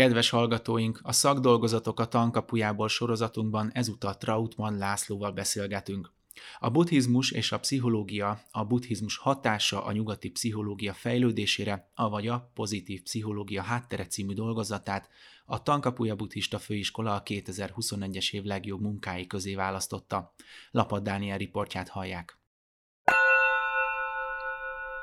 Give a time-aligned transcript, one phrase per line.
[0.00, 6.12] Kedves hallgatóink, a szakdolgozatok a tankapujából sorozatunkban ezúttal Trautmann Lászlóval beszélgetünk.
[6.58, 13.02] A buddhizmus és a pszichológia, a buddhizmus hatása a nyugati pszichológia fejlődésére, avagy a pozitív
[13.02, 15.08] pszichológia háttere című dolgozatát
[15.44, 20.34] a Tankapuja Buddhista Főiskola a 2021-es év legjobb munkái közé választotta.
[20.70, 22.38] Lapad Dániel riportját hallják.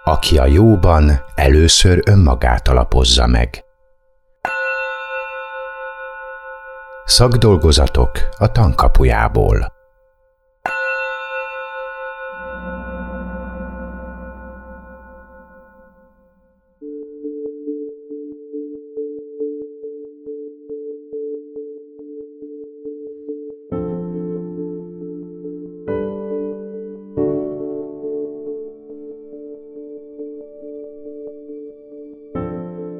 [0.04, 3.66] Aki a jóban először önmagát alapozza meg.
[7.08, 9.77] Szakdolgozatok a tankapujából.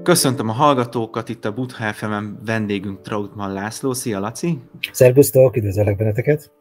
[0.08, 2.14] Köszöntöm a hallgatókat, itt a Butha fm
[2.46, 3.94] vendégünk Trautmann László.
[3.94, 4.60] Szia, Laci!
[4.92, 6.52] Szervusztok, üdvözöllek benneteket!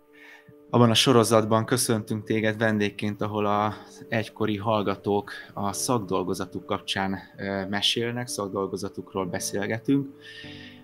[0.70, 7.18] Abban a sorozatban köszöntünk téged vendégként, ahol az egykori hallgatók a szakdolgozatuk kapcsán
[7.68, 10.08] mesélnek, szakdolgozatukról beszélgetünk.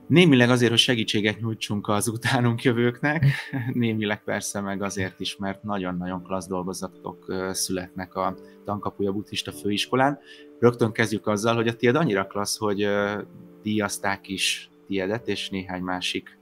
[0.06, 3.25] Némileg azért, hogy segítséget nyújtsunk az utánunk jövőknek,
[3.72, 10.19] némileg persze meg azért is, mert nagyon-nagyon klassz dolgozatok születnek a Tankapuja Buddhista Főiskolán.
[10.63, 12.87] Rögtön kezdjük azzal, hogy a tiéd annyira klassz, hogy
[13.63, 16.39] díjazták is tiedet, és néhány másik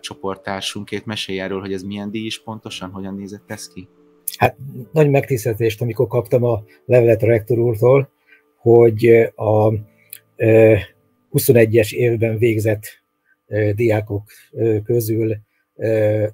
[0.00, 1.06] csoporttársunkét.
[1.06, 3.88] Mesélj erről, hogy ez milyen díj is pontosan, hogyan nézett ez ki?
[4.36, 4.56] Hát
[4.92, 8.10] nagy megtiszteltést, amikor kaptam a levelet a rektor úrtól,
[8.56, 9.72] hogy a
[11.32, 12.84] 21-es évben végzett
[13.74, 14.30] diákok
[14.84, 15.36] közül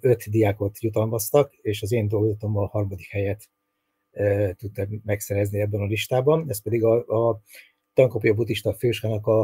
[0.01, 3.49] öt diákot jutalmaztak, és az én dolgozatom a harmadik helyet
[4.57, 6.45] tudtam megszerezni ebben a listában.
[6.49, 7.41] Ez pedig a, a
[7.95, 9.41] Tankopja Buddhista Főskának a,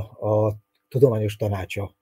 [0.47, 0.57] a
[0.89, 1.97] tudományos tanácsa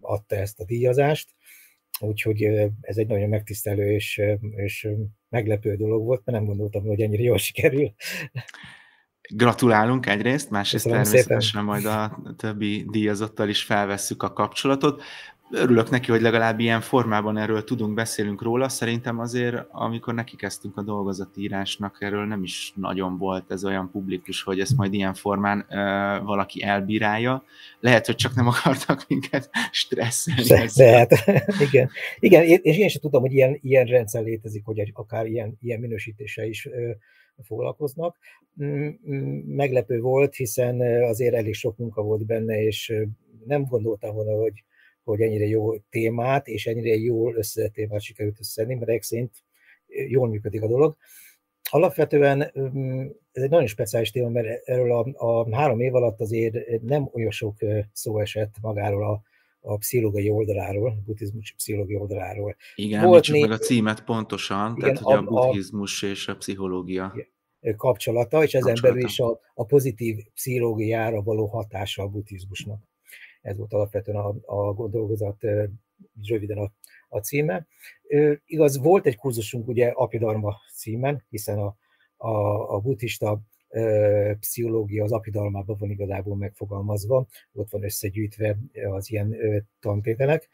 [0.00, 1.34] adta ezt a díjazást,
[2.00, 2.42] úgyhogy
[2.80, 4.22] ez egy nagyon megtisztelő és,
[4.56, 4.88] és
[5.28, 7.94] meglepő dolog volt, mert nem gondoltam, hogy ennyire jól sikerül.
[9.28, 11.64] Gratulálunk egyrészt, másrészt Köszönöm természetesen szépen.
[11.64, 15.02] majd a többi díjazottal is felvesszük a kapcsolatot.
[15.56, 18.68] Örülök neki, hogy legalább ilyen formában erről tudunk, beszélünk róla.
[18.68, 24.42] Szerintem azért, amikor neki kezdtünk a dolgozatírásnak, erről nem is nagyon volt ez olyan publikus,
[24.42, 25.76] hogy ezt majd ilyen formán ö,
[26.24, 27.44] valaki elbírálja.
[27.80, 30.68] Lehet, hogy csak nem akartak minket stresszelni.
[30.74, 31.24] Lehet,
[31.68, 31.90] igen.
[32.18, 32.42] igen.
[32.42, 36.66] És én sem tudtam, hogy ilyen, ilyen rendszer létezik, hogy akár ilyen, ilyen minősítése is
[36.66, 36.90] ö,
[37.42, 38.16] foglalkoznak.
[38.62, 42.92] Mm, mm, meglepő volt, hiszen azért elég sok munka volt benne, és
[43.46, 44.64] nem gondoltam volna, hogy,
[45.04, 49.32] hogy ennyire jó témát, és ennyire jól össze témát sikerült összedni, mert szerint
[49.86, 50.96] jól működik a dolog.
[51.70, 56.82] Alapvetően mm, ez egy nagyon speciális téma, mert erről a, a három év alatt azért
[56.82, 57.56] nem olyan sok
[57.92, 59.22] szó esett magáról a,
[59.60, 62.56] a pszichológiai oldaláról, a buddhizmus pszichológiai oldaláról.
[62.74, 63.40] Igen, Volt né...
[63.40, 67.14] meg a címet pontosan, igen, tehát hogy a, a buddhizmus és a pszichológia
[67.76, 72.82] kapcsolata, és ezen belül is a, a pozitív pszichológiára való hatása a buddhizmusnak.
[73.44, 74.34] Ez volt alapvetően a,
[74.78, 75.42] a dolgozat
[76.28, 76.72] röviden a,
[77.08, 77.66] a címe.
[78.44, 81.76] Igaz, volt egy kurzusunk ugye Apidarma címen, hiszen a,
[82.16, 82.30] a,
[82.74, 83.40] a buddhista
[84.40, 88.58] pszichológia az apidalmában van igazából megfogalmazva, ott van összegyűjtve
[88.90, 89.36] az ilyen
[89.80, 90.48] tantételek,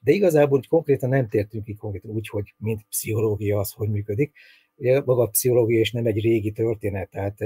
[0.00, 4.32] de igazából hogy konkrétan nem tértünk ki konkrétan úgy, hogy mint pszichológia az, hogy működik.
[4.74, 7.38] Ugye maga a pszichológia is nem egy régi történet, tehát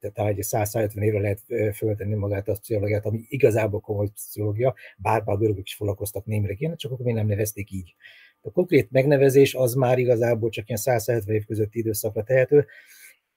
[0.00, 5.36] tehát egy 150 évre lehet föltenni magát a pszichológiát, ami igazából komoly pszichológia, bár a
[5.36, 7.94] görögök is foglalkoztak némileg ilyen, csak akkor még nem nevezték így.
[8.40, 12.66] A konkrét megnevezés az már igazából csak ilyen 170 év közötti időszakra tehető,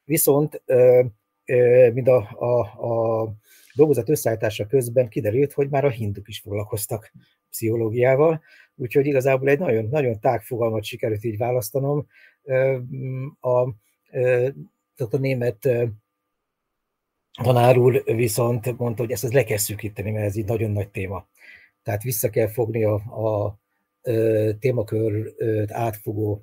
[0.06, 0.64] Viszont,
[1.94, 3.30] mint a, a, a
[3.76, 7.12] dolgozat összeállítása közben kiderült, hogy már a hinduk is foglalkoztak
[7.50, 8.42] pszichológiával,
[8.76, 12.08] úgyhogy igazából egy nagyon, nagyon tág fogalmat sikerült így választanom.
[13.40, 13.62] A,
[14.96, 15.70] a német
[17.42, 20.90] tanár úr viszont mondta, hogy ezt, ezt le kell szűkíteni, mert ez így nagyon nagy
[20.90, 21.28] téma.
[21.84, 23.62] Tehát vissza kell fogni a, a
[24.60, 25.34] témakör
[25.68, 26.42] átfogó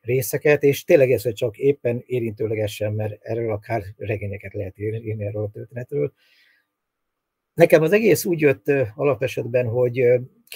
[0.00, 5.50] részeket, és tényleg ez csak éppen érintőlegesen, mert erről akár regényeket lehet írni erről a
[5.50, 6.12] történetről.
[7.54, 10.02] Nekem az egész úgy jött alapesetben, hogy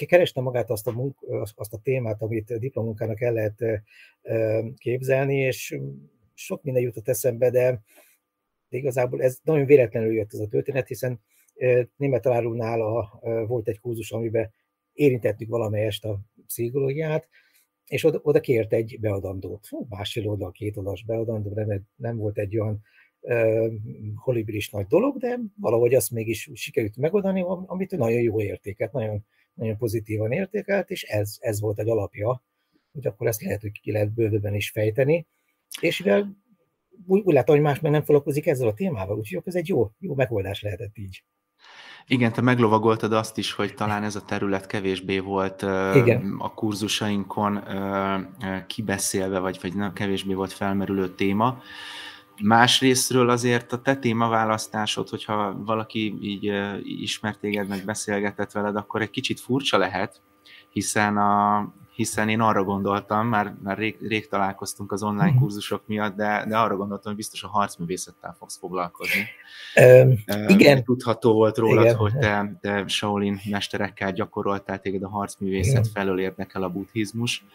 [0.05, 1.17] kerestem magát azt a, munk,
[1.55, 3.63] azt a témát, amit diplomunkának el lehet
[4.77, 5.79] képzelni, és
[6.33, 7.81] sok minden jutott eszembe, de,
[8.73, 11.21] de igazából ez nagyon véletlenül jött ez a történet, hiszen
[11.95, 12.79] német tanárulnál
[13.47, 14.51] volt egy kurzus, amiben
[14.93, 17.27] érintettük valamelyest a pszichológiát,
[17.85, 19.69] és oda, oda kért egy beadandót.
[19.89, 22.81] Másfél oldal, két oldalas beadandó, nem, nem volt egy olyan
[24.15, 29.77] holibilis nagy dolog, de valahogy azt mégis sikerült megoldani, amit nagyon jó értéket, nagyon, nagyon
[29.77, 32.43] pozitívan értékelt, és ez, ez volt egy alapja,
[32.91, 35.27] hogy akkor ezt lehet, hogy ki lehet bővebben is fejteni.
[35.81, 36.42] És mivel
[37.05, 39.91] úgy, úgy látom, hogy más meg nem foglalkozik ezzel a témával, úgyhogy ez egy jó,
[39.99, 41.23] jó megoldás lehetett így.
[42.07, 45.61] Igen, te meglovagoltad azt is, hogy talán ez a terület kevésbé volt
[45.95, 46.35] Igen.
[46.39, 47.63] a kurzusainkon
[48.67, 51.61] kibeszélve, vagy, vagy nem kevésbé volt felmerülő téma.
[52.41, 56.51] Másrésztről azért a te témaválasztásod, hogyha valaki így
[56.83, 60.21] ismert téged, meg beszélgetett veled, akkor egy kicsit furcsa lehet,
[60.69, 65.37] hiszen a, hiszen én arra gondoltam, már, már rég, rég találkoztunk az online mhm.
[65.37, 69.27] kurzusok miatt, de, de arra gondoltam, hogy biztos a harcművészettel fogsz foglalkozni.
[69.75, 70.83] Um, igen.
[70.83, 71.95] Tudható volt rólad, igen.
[71.95, 75.91] hogy te, te Shaolin mesterekkel gyakoroltál, téged a harcművészet igen.
[75.93, 77.45] felől érdekel a buddhizmus.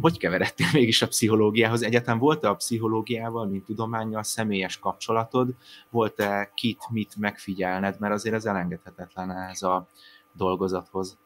[0.00, 1.82] Hogy keveredtél mégis a pszichológiához?
[1.82, 5.48] Egyetem volt-e a pszichológiával, mint tudományjal személyes kapcsolatod?
[5.90, 7.96] Volt-e kit, mit megfigyelned?
[7.98, 9.86] Mert azért ez elengedhetetlen ez a
[10.32, 11.18] dolgozathoz.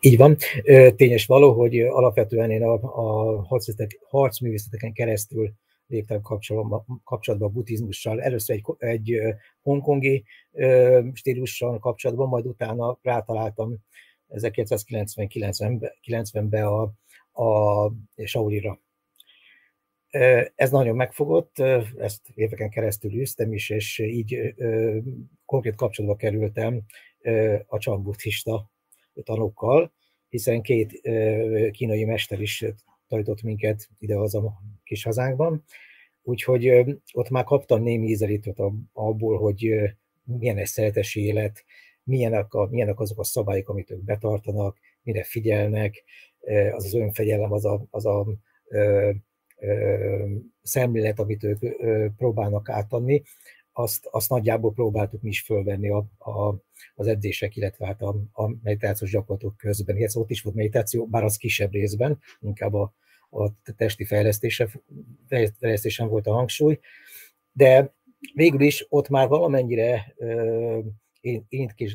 [0.00, 0.36] Így van.
[0.96, 3.46] Tényes való, hogy alapvetően én a, a
[4.08, 5.52] harcművészeteken keresztül
[5.86, 8.22] léptem kapcsolatba, kapcsolatba a buddhizmussal.
[8.22, 9.18] Először egy, egy
[9.62, 10.24] hongkongi
[11.12, 13.76] stílussal kapcsolatban, majd utána rátaláltam
[14.28, 16.82] 1990-ben a,
[17.42, 17.92] a
[18.24, 18.80] Shaolira.
[20.54, 21.58] Ez nagyon megfogott,
[21.98, 24.54] ezt éveken keresztül űztem is, és így
[25.44, 26.82] konkrét kapcsolatba kerültem
[27.66, 28.70] a csangbuddhista
[29.22, 29.92] tanúkkal,
[30.28, 31.00] hiszen két
[31.70, 32.64] kínai mester is
[33.08, 35.64] tanított minket ide a kis hazánkban,
[36.22, 36.68] úgyhogy
[37.12, 38.58] ott már kaptam némi ízelítőt
[38.92, 39.74] abból, hogy
[40.24, 41.64] milyen egy szeretes élet,
[42.02, 46.04] milyenek, a, milyenek azok a szabályok, amit ők betartanak, mire figyelnek,
[46.72, 48.26] az az önfegyelem, az a, az a
[48.68, 49.10] ö,
[49.58, 50.26] ö,
[50.62, 53.22] szemlélet, amit ők ö, próbálnak átadni,
[53.72, 56.54] azt, azt nagyjából próbáltuk mi is fölvenni a, a,
[56.94, 59.96] az edzések, illetve hát a, a meditációs gyakorlatok közben.
[59.96, 62.94] Ez ott is volt meditáció, bár az kisebb részben, inkább a,
[63.30, 64.68] a testi fejlesztése,
[65.58, 66.78] fejlesztésen volt a hangsúly,
[67.52, 67.94] de
[68.34, 70.14] végül is ott már valamennyire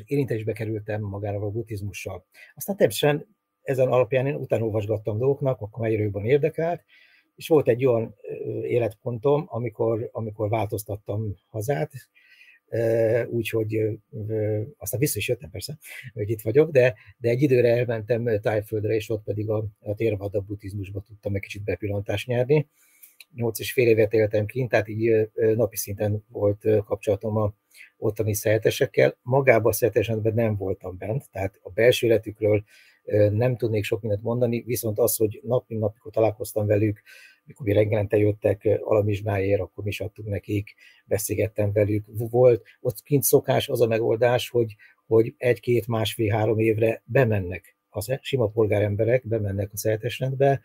[0.06, 2.26] érintésbe kerültem magára a buddhizmussal.
[2.54, 6.84] Aztán természetesen ezen alapján én utána olvasgattam dolgoknak, akkor már érdekelt,
[7.36, 8.14] és volt egy olyan
[8.62, 11.92] életpontom, amikor, amikor változtattam hazát,
[13.28, 13.98] úgyhogy
[14.76, 15.78] aztán vissza is jöttem persze,
[16.12, 20.40] hogy itt vagyok, de, de egy időre elmentem Tájföldre, és ott pedig a, a térvada
[20.40, 22.68] buddhizmusba tudtam egy kicsit bepillantást nyerni.
[23.34, 27.54] Nyolc és fél évet éltem kint, tehát így napi szinten volt kapcsolatom a
[27.96, 29.18] ottani szeretesekkel.
[29.22, 32.64] Magában a szeretesekben nem voltam bent, tehát a belső életükről
[33.30, 37.02] nem tudnék sok mindent mondani, viszont az, hogy nap mint nap, amikor találkoztam velük,
[37.44, 40.74] mikor mi reggelente jöttek alamizsmáért, akkor mi is adtuk nekik,
[41.04, 42.04] beszélgettem velük.
[42.30, 44.76] Volt ott kint szokás az a megoldás, hogy,
[45.06, 50.60] hogy egy-két, másfél, három évre bemennek a sima polgáremberek, bemennek a szeretesrendbe,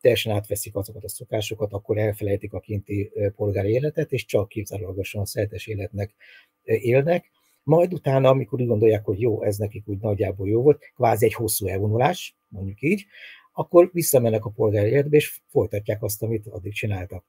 [0.00, 5.26] teljesen átveszik azokat a szokásokat, akkor elfelejtik a kinti polgári életet, és csak kizárólagosan a
[5.26, 6.14] szeretes életnek
[6.62, 7.30] élnek
[7.64, 11.34] majd utána, amikor úgy gondolják, hogy jó, ez nekik úgy nagyjából jó volt, kvázi egy
[11.34, 13.06] hosszú elvonulás, mondjuk így,
[13.56, 17.24] akkor visszamennek a polgári életbe, és folytatják azt, amit addig csináltak.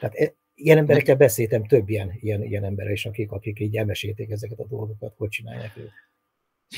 [0.00, 4.30] Tehát e, ilyen emberekkel beszéltem, több ilyen, ilyen, ilyen emberrel is, akik, akik így elmesélték
[4.30, 5.90] ezeket a dolgokat, hogy csinálják ők.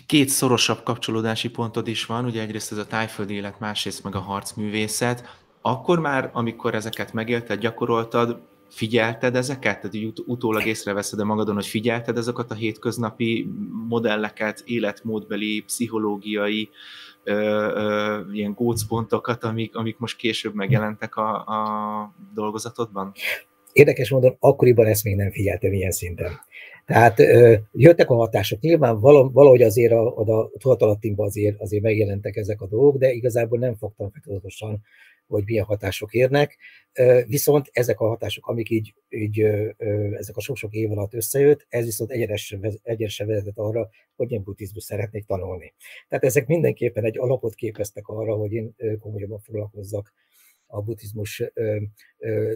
[0.07, 4.19] Két szorosabb kapcsolódási pontod is van, ugye egyrészt ez a tájföldi élet, másrészt meg a
[4.19, 5.41] harcművészet.
[5.61, 9.77] Akkor már, amikor ezeket megélted, gyakoroltad, figyelted ezeket?
[9.77, 13.49] Tehát így ut- utólag észreveszed -e magadon, hogy figyelted ezeket a hétköznapi
[13.89, 16.69] modelleket, életmódbeli, pszichológiai
[17.25, 17.33] ö,
[17.75, 23.13] ö, ilyen gócpontokat, amik, amik most később megjelentek a, a dolgozatodban?
[23.73, 26.31] Érdekes módon, akkoriban ezt még nem figyeltem ilyen szinten.
[26.87, 32.37] Tehát ö, jöttek a hatások, nyilván valahogy azért a, a, a tudatalottimban azért, azért megjelentek
[32.37, 34.41] ezek a dolgok, de igazából nem fogtam fel
[35.37, 36.59] hogy milyen hatások érnek.
[37.27, 39.41] Viszont ezek a hatások, amik így, így
[40.13, 45.25] ezek a sok-sok év alatt összejött, ez viszont egyenesen vezetett arra, hogy én buddhizmus szeretnék
[45.25, 45.75] tanulni.
[46.09, 50.13] Tehát ezek mindenképpen egy alapot képeztek arra, hogy én komolyabban foglalkozzak
[50.67, 51.43] a buddhizmus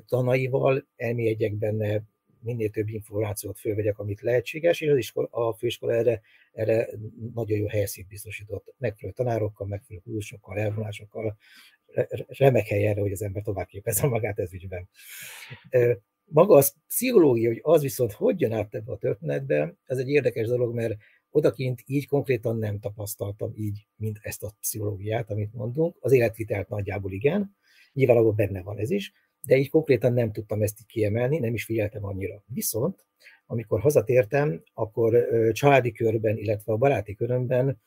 [0.07, 2.03] tanaival, elmélyegyek benne,
[2.41, 6.21] minél több információt fölvegyek, amit lehetséges, és az iskola, a főiskola erre,
[6.53, 6.89] erre
[7.35, 8.75] nagyon jó helyszínt biztosított.
[8.79, 11.37] Megfelelő tanárokkal, megfelelő kurzusokkal, elvonásokkal,
[12.27, 14.89] remek hely erre, hogy az ember tovább képezze magát ez ügyben.
[16.25, 20.75] Maga az pszichológia, hogy az viszont hogy jön ebbe a történetbe, ez egy érdekes dolog,
[20.75, 20.97] mert
[21.31, 25.97] odakint így konkrétan nem tapasztaltam így, mint ezt a pszichológiát, amit mondunk.
[26.01, 27.57] Az életvitelt nagyjából igen,
[27.93, 31.55] nyilván abban benne van ez is, de így konkrétan nem tudtam ezt így kiemelni, nem
[31.55, 32.43] is figyeltem annyira.
[32.47, 33.07] Viszont,
[33.47, 37.81] amikor hazatértem, akkor családi körben, illetve a baráti körömben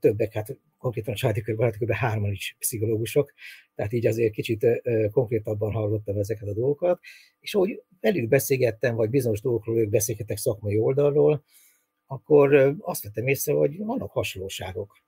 [0.00, 3.32] többek, hát konkrétan a családi körben, baráti körben hárman is pszichológusok,
[3.74, 4.66] tehát így azért kicsit
[5.10, 7.00] konkrétabban hallottam ezeket a dolgokat,
[7.40, 11.44] és ahogy velük beszélgettem, vagy bizonyos dolgokról ők beszélgetek szakmai oldalról,
[12.06, 14.98] akkor azt vettem észre, hogy vannak hasonlóságok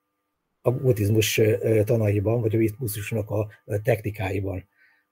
[0.61, 1.41] a buddhizmus
[1.85, 3.49] tanaiban, vagy a buddhizmusnak a
[3.83, 4.69] technikáiban.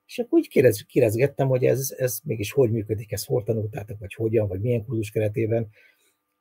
[0.06, 4.14] És akkor úgy kérdez, kérdezgettem, hogy ez, ez mégis hogy működik, ezt hol tanultátok, vagy
[4.14, 5.68] hogyan, vagy milyen kurzus keretében.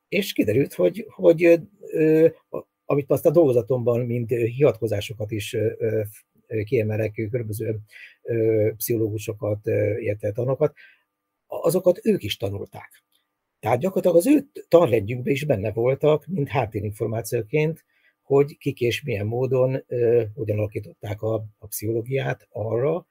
[0.07, 1.61] És kiderült, hogy, hogy
[2.85, 5.57] amit azt a dolgozatomban, mint hivatkozásokat is
[6.63, 7.79] kiemelek, különböző
[8.77, 9.67] pszichológusokat,
[9.99, 10.73] illetve tanokat,
[11.47, 13.03] azokat ők is tanulták.
[13.59, 17.85] Tehát gyakorlatilag az ő tanrendjükben is benne voltak, mint háttérinformációként,
[18.21, 19.85] hogy kik és milyen módon
[20.33, 23.07] hogyan alakították a, a pszichológiát arra,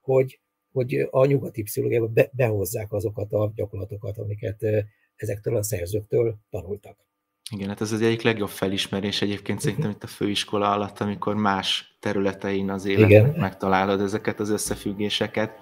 [0.00, 0.40] hogy,
[0.72, 4.78] hogy a nyugati pszichológiába be, behozzák azokat a gyakorlatokat, amiket uh,
[5.16, 7.09] ezektől a szerzőktől tanultak.
[7.50, 11.94] Igen, hát ez az egyik legjobb felismerés egyébként szerintem itt a főiskola alatt, amikor más
[12.00, 15.58] területein az életnek megtalálod ezeket az összefüggéseket.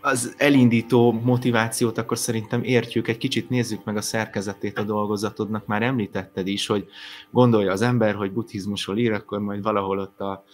[0.00, 5.82] Az elindító motivációt akkor szerintem értjük, egy kicsit nézzük meg a szerkezetét a dolgozatodnak, már
[5.82, 6.86] említetted is, hogy
[7.30, 10.44] gondolja az ember, hogy buddhizmusról ír, akkor majd valahol ott a,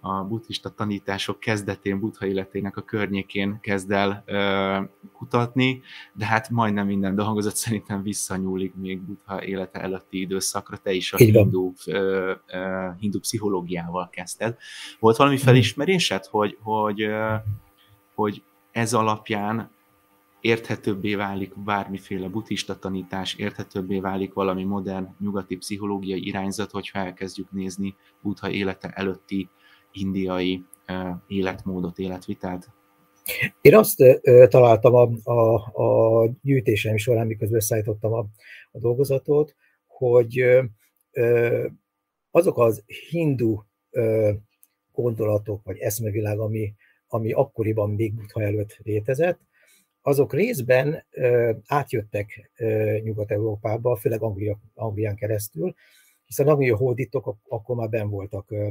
[0.00, 4.78] a buddhista tanítások kezdetén, buddha életének a környékén kezd el ö,
[5.12, 5.82] kutatni,
[6.12, 11.16] de hát majdnem minden dolgozat szerintem visszanyúlik még buddha élete előtti időszakra, te is a
[11.16, 14.56] hindu, ö, ö, hindu pszichológiával kezdted.
[14.98, 15.44] Volt valami mhm.
[15.44, 17.34] felismerésed, hogy, hogy, ö,
[18.14, 19.70] hogy ez alapján
[20.40, 27.94] érthetőbbé válik bármiféle buddhista tanítás, érthetőbbé válik valami modern nyugati pszichológiai irányzat, hogyha elkezdjük nézni
[28.22, 29.48] Buddha élete előtti
[29.92, 30.64] indiai
[31.26, 32.70] életmódot, életvitelt?
[33.60, 34.04] Én azt
[34.48, 38.26] találtam a, a, a gyűjtésem során, miközben összeállítottam a,
[38.70, 39.54] a dolgozatot,
[39.86, 40.44] hogy
[42.30, 43.62] azok az hindu
[44.92, 46.74] gondolatok, vagy eszmevilág, ami,
[47.06, 49.40] ami akkoriban még Buddha előtt létezett,
[50.02, 55.74] azok részben ö, átjöttek ö, Nyugat-Európába, főleg Anglia, Anglián keresztül,
[56.24, 58.68] hiszen anglia hódítok akkor már ben voltak ö,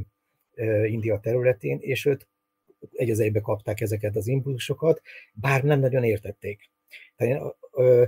[0.85, 2.27] India területén, és őt
[2.91, 5.01] egy az egybe kapták ezeket az impulzusokat,
[5.33, 6.69] bár nem nagyon értették.
[7.15, 8.03] Tehát, ö,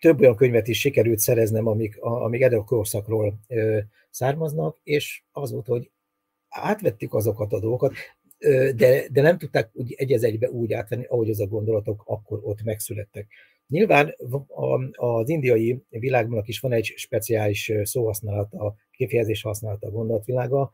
[0.00, 3.78] több olyan könyvet is sikerült szereznem, amik, amik erre a korszakról ö,
[4.10, 5.90] származnak, és az volt, hogy
[6.48, 7.94] átvettük azokat a dolgokat,
[8.74, 12.40] de, de nem tudták úgy egy az egybe úgy átvenni, ahogy az a gondolatok akkor
[12.42, 13.26] ott megszülettek.
[13.68, 14.14] Nyilván
[14.92, 20.70] az indiai világban is van egy speciális szóhasználata, kifejezés használata a gondolatvilága,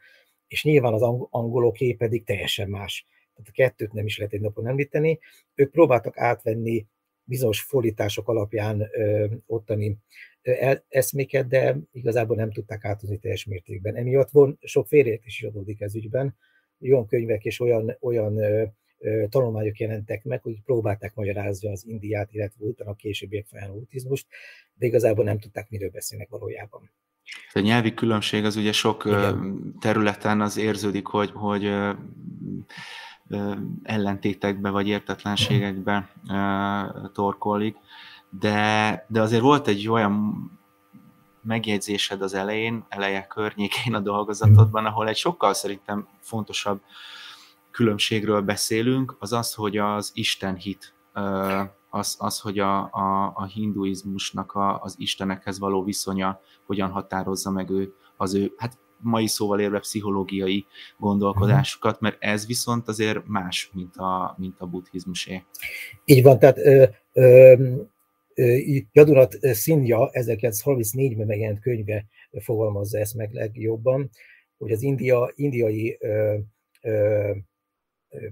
[0.50, 3.06] és nyilván az angoloké pedig teljesen más.
[3.34, 5.18] Tehát a kettőt nem is lehet egy napon említeni.
[5.54, 6.86] Ők próbáltak átvenni
[7.24, 9.96] bizonyos fordítások alapján ö, ottani
[10.88, 13.96] eszméket, de igazából nem tudták áthozni teljes mértékben.
[13.96, 16.36] Emiatt von sok félreértés is adódik ez ügyben,
[16.80, 18.64] olyan könyvek és olyan, olyan ö,
[18.98, 24.26] ö, tanulmányok jelentek meg, hogy próbálták magyarázni az Indiát, illetve utána a későbbiek autizmust,
[24.74, 26.90] de igazából nem tudták, miről beszélnek valójában.
[27.52, 29.74] A nyelvi különbség az ugye sok Igen.
[29.80, 31.72] területen az érződik, hogy, hogy
[33.82, 36.10] ellentétekbe vagy értetlenségekbe
[37.12, 37.76] torkolik,
[38.30, 40.44] de, de azért volt egy olyan
[41.42, 46.80] megjegyzésed az elején, eleje környékén a dolgozatodban, ahol egy sokkal szerintem fontosabb
[47.70, 50.94] különbségről beszélünk, az az, hogy az Isten hit,
[51.90, 57.70] az, az hogy a, a, a hinduizmusnak a, az Istenekhez való viszonya hogyan határozza meg
[57.70, 60.66] ő, az ő, hát mai szóval érve pszichológiai
[60.98, 65.42] gondolkodásukat, mert ez viszont azért más, mint a, mint a buddhizmusé.
[66.04, 67.54] Így van, tehát ö, ö,
[68.92, 72.06] Jadunat Szindja 1934-ben megjelent könyve
[72.40, 74.10] fogalmazza ezt meg legjobban,
[74.58, 76.36] hogy az india, indiai ö,
[76.82, 77.30] ö,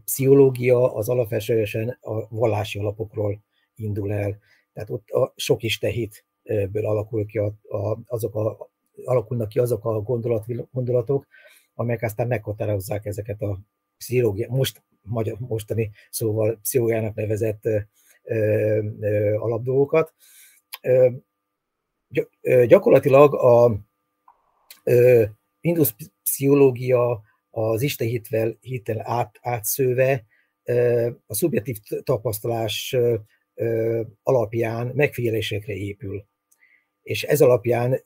[0.04, 3.46] pszichológia az alapvetően a vallási alapokról
[3.78, 4.38] indul el.
[4.72, 8.70] Tehát ott a sok istenhitből alakul ki a, a, azok a,
[9.04, 11.26] alakulnak ki azok a gondolat, gondolatok,
[11.74, 13.58] amelyek aztán meghatározzák ezeket a
[13.98, 17.68] pszichológia, most, magyar, mostani szóval pszichológiának nevezett
[19.38, 20.14] alapdolgokat.
[22.66, 23.78] Gyakorlatilag a
[25.60, 30.24] Indus pszichológia az Isten hitvel, hittel át, átszőve
[31.26, 32.96] a szubjektív tapasztalás
[34.22, 36.26] alapján megfigyelésekre épül.
[37.02, 38.02] És ez alapján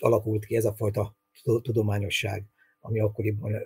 [0.00, 2.44] alakult ki ez a fajta tudományosság,
[2.80, 3.62] ami akkoriban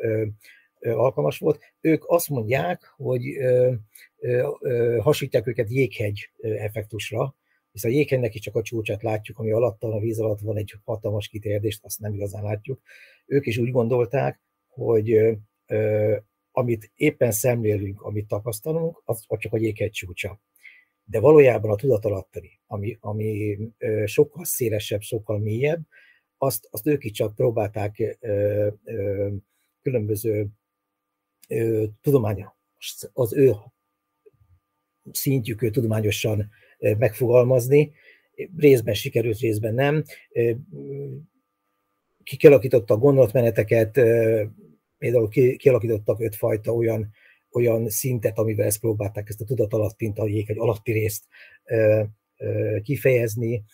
[0.80, 1.60] alkalmas volt.
[1.80, 3.22] Ők azt mondják, hogy
[4.98, 7.36] hasítják őket jéghegy effektusra,
[7.72, 10.74] hisz a jéghegynek is csak a csúcsát látjuk, ami alatt a víz alatt van egy
[10.84, 12.80] hatalmas kitérdést, azt nem igazán látjuk.
[13.26, 15.38] Ők is úgy gondolták, hogy
[16.50, 20.40] amit éppen szemlélünk, amit tapasztalunk, az csak a jéghegy csúcsa.
[21.12, 23.58] De valójában a tudatalattani, ami, ami
[24.04, 25.80] sokkal szélesebb, sokkal mélyebb,
[26.38, 29.28] azt, azt ők is csak próbálták ö, ö,
[29.82, 30.46] különböző
[31.48, 32.46] ö, tudomány,
[33.12, 33.54] az ő
[35.10, 36.50] szintjük tudományosan
[36.98, 37.92] megfogalmazni.
[38.56, 40.04] Részben sikerült, részben nem.
[42.22, 43.92] Kialakítottak gondolatmeneteket,
[44.98, 47.10] például kialakítottak ötfajta olyan,
[47.52, 51.24] olyan szintet, amivel ezt próbálták ezt a tudatalattin, a jég egy alatti részt
[52.82, 53.64] kifejezni.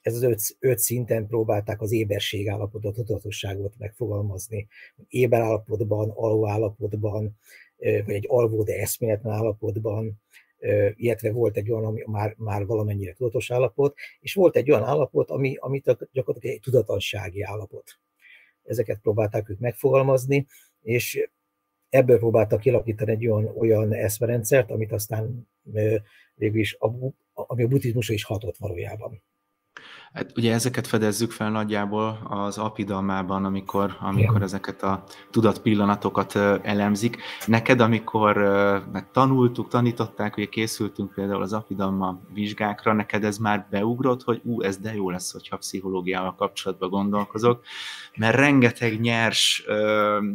[0.00, 4.68] Ez az öt, öt szinten próbálták az éberség állapotot, a tudatosságot megfogalmazni.
[5.08, 7.38] Éber állapotban, aló állapotban,
[7.76, 10.22] vagy egy alvó, de eszméletlen állapotban,
[10.94, 15.30] illetve volt egy olyan, ami már, már valamennyire tudatos állapot, és volt egy olyan állapot,
[15.30, 17.98] ami, ami gyakorlatilag egy tudatlansági állapot.
[18.62, 20.46] Ezeket próbálták ők megfogalmazni,
[20.82, 21.28] és
[21.94, 25.48] ebből próbáltak kilakítani egy olyan, olyan eszmerendszert, amit aztán
[26.34, 26.88] végül is, a,
[27.32, 29.22] ami a buddhizmusra is hatott valójában.
[30.14, 37.16] Hát ugye ezeket fedezzük fel nagyjából az apidalmában, amikor, amikor ezeket a tudatpillanatokat elemzik.
[37.46, 38.36] Neked, amikor
[39.12, 44.78] tanultuk, tanították, ugye készültünk például az apidalma vizsgákra, neked ez már beugrott, hogy ú, ez
[44.78, 47.64] de jó lesz, hogyha pszichológiával kapcsolatban gondolkozok,
[48.16, 49.76] mert rengeteg nyers uh,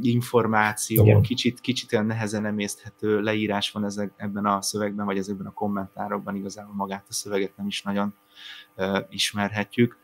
[0.01, 1.22] információ, Igen.
[1.22, 6.36] kicsit, kicsit olyan nehezen emészthető leírás van ezek, ebben a szövegben, vagy ezekben a kommentárokban,
[6.36, 8.13] igazából magát a szöveget nem is nagyon
[9.10, 9.98] ismerhetjük.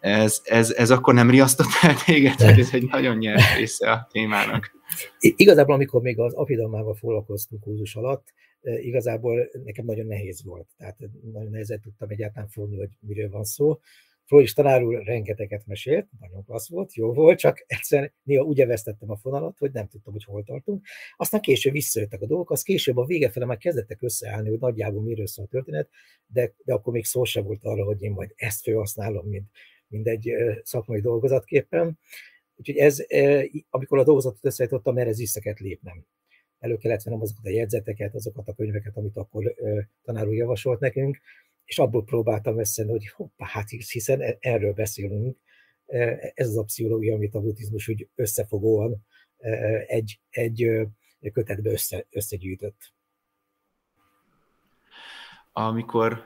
[0.00, 4.08] Ez, ez, ez akkor nem riasztott el téged, hogy ez egy nagyon nyers része a
[4.10, 4.70] témának?
[5.18, 10.66] Igazából, amikor még az afidalmával foglalkoztunk kurzus alatt, igazából nekem nagyon nehéz volt.
[10.76, 10.96] Tehát
[11.32, 13.78] nagyon nehezen tudtam egyáltalán fogni, hogy miről van szó.
[14.24, 19.10] Frois tanár úr rengeteget mesélt, nagyon klassz volt, jó volt, csak egyszerűen néha úgy vesztettem
[19.10, 20.86] a fonalat, hogy nem tudtam, hogy hol tartunk.
[21.16, 25.02] Aztán később visszajöttek a dolgok, az később a vége fele már kezdettek összeállni, hogy nagyjából
[25.02, 25.88] miről szól a történet,
[26.26, 29.50] de, de akkor még szó sem volt arra, hogy én majd ezt felhasználom, mint,
[29.88, 31.98] mint egy szakmai dolgozatképpen.
[32.56, 33.04] Úgyhogy ez,
[33.70, 36.06] amikor a dolgozatot összeállítottam, erre kellett lépnem.
[36.58, 39.54] Elő kellett vennem azokat a jegyzeteket, azokat a könyveket, amit akkor
[40.02, 41.20] tanár úr javasolt nekünk,
[41.64, 45.36] és abból próbáltam veszni, hogy hoppá, hát hiszen e, erről beszélünk,
[45.86, 49.06] e, ez az a pszichológia, amit a buddhizmus úgy összefogóan
[49.38, 49.50] e,
[49.86, 50.88] egy, egy
[51.32, 52.92] kötetbe össze, összegyűjtött.
[55.52, 56.22] Amikor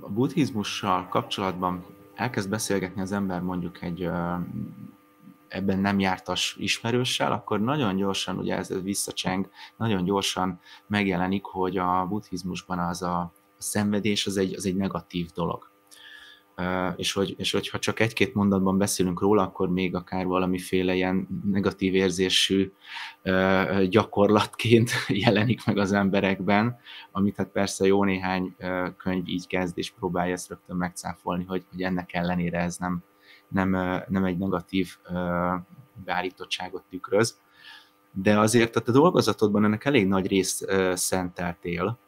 [0.00, 4.08] a buddhizmussal kapcsolatban elkezd beszélgetni az ember mondjuk egy
[5.48, 12.06] ebben nem jártas ismerőssel, akkor nagyon gyorsan, ugye ez visszacseng, nagyon gyorsan megjelenik, hogy a
[12.08, 13.32] buddhizmusban az a
[13.62, 15.70] szenvedés az egy, az egy negatív dolog.
[16.96, 21.94] És, hogy, és hogyha csak egy-két mondatban beszélünk róla, akkor még akár valamiféle ilyen negatív
[21.94, 22.72] érzésű
[23.88, 24.90] gyakorlatként
[25.24, 26.76] jelenik meg az emberekben,
[27.12, 28.56] amit hát persze jó néhány
[28.96, 33.02] könyv így kezd, és próbálja ezt rögtön megcáfolni, hogy, hogy ennek ellenére ez nem,
[33.48, 33.70] nem,
[34.08, 34.96] nem egy negatív
[36.04, 37.40] beállítottságot tükröz.
[38.12, 41.98] De azért tehát a dolgozatodban ennek elég nagy részt szenteltél,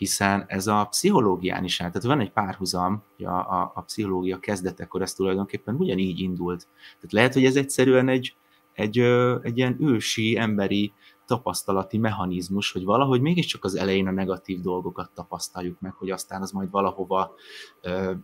[0.00, 1.90] hiszen ez a pszichológián is áll.
[1.90, 6.68] Tehát van egy párhuzam, hogy a, a, a pszichológia kezdetekor ez tulajdonképpen ugyanígy indult.
[6.94, 8.36] Tehát lehet, hogy ez egyszerűen egy,
[8.72, 8.98] egy,
[9.42, 10.92] egy ilyen ősi, emberi
[11.26, 16.50] tapasztalati mechanizmus, hogy valahogy mégiscsak az elején a negatív dolgokat tapasztaljuk meg, hogy aztán az
[16.50, 17.34] majd valahova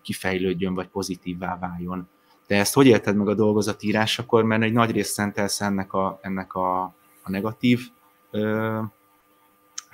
[0.02, 2.08] kifejlődjön, vagy pozitívvá váljon.
[2.46, 6.54] De ezt hogy élted meg a dolgozatírásakor, mert egy nagy részt szentelsz ennek a, ennek
[6.54, 6.82] a,
[7.22, 7.80] a negatív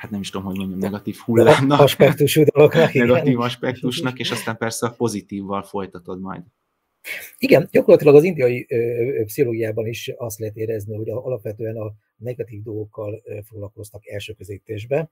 [0.02, 1.80] hát nem is tudom, hogy mondjam, negatív hullámnak.
[1.80, 2.92] Aspektusú dolognak.
[3.04, 6.42] negatív aspektusnak, és aztán persze a pozitívval folytatod majd.
[7.38, 13.22] Igen, gyakorlatilag az indiai ö, pszichológiában is azt lehet érezni, hogy alapvetően a negatív dolgokkal
[13.44, 15.10] foglalkoztak első középtésbe,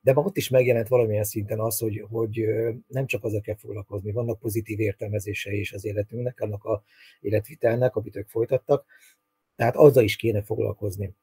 [0.00, 2.46] de ma ott is megjelent valamilyen szinten az, hogy, hogy
[2.86, 6.82] nem csak azzal kell foglalkozni, vannak pozitív értelmezései is az életünknek, annak a
[7.20, 8.84] életvitelnek, amit ők folytattak,
[9.56, 11.14] tehát azzal is kéne foglalkozni